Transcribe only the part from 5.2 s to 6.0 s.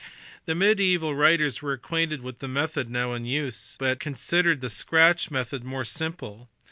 method more